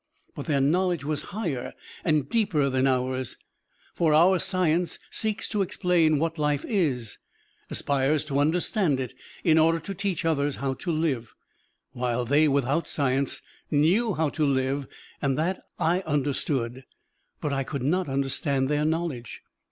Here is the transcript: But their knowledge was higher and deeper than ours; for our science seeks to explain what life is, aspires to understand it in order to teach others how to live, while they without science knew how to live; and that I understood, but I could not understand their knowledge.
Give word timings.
But 0.33 0.47
their 0.47 0.61
knowledge 0.61 1.05
was 1.05 1.21
higher 1.29 1.73
and 2.03 2.27
deeper 2.27 2.71
than 2.71 2.87
ours; 2.87 3.37
for 3.93 4.15
our 4.15 4.39
science 4.39 4.97
seeks 5.11 5.47
to 5.49 5.61
explain 5.61 6.17
what 6.17 6.39
life 6.39 6.65
is, 6.67 7.19
aspires 7.69 8.25
to 8.25 8.39
understand 8.39 8.99
it 8.99 9.13
in 9.43 9.59
order 9.59 9.79
to 9.81 9.93
teach 9.93 10.25
others 10.25 10.55
how 10.55 10.73
to 10.73 10.91
live, 10.91 11.35
while 11.91 12.25
they 12.25 12.47
without 12.47 12.87
science 12.89 13.43
knew 13.69 14.15
how 14.15 14.29
to 14.29 14.43
live; 14.43 14.87
and 15.21 15.37
that 15.37 15.61
I 15.77 15.99
understood, 16.01 16.83
but 17.39 17.53
I 17.53 17.63
could 17.63 17.83
not 17.83 18.09
understand 18.09 18.69
their 18.69 18.85
knowledge. 18.85 19.43